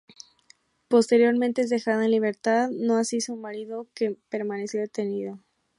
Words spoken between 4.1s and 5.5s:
permaneció detenido.